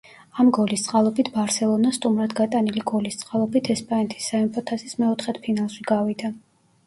ამ 0.43 0.47
გოლის 0.57 0.83
წყალობით 0.85 1.27
ბარსელონა 1.33 1.91
სტუმრად 1.97 2.33
გატანილი 2.39 2.83
გოლის 2.91 3.19
წყალობით 3.21 3.69
ესპანეთის 3.75 4.31
სამეფო 4.33 4.63
თასის 4.71 4.97
მეოთხედფინალში 5.03 5.85
გავიდა. 5.95 6.33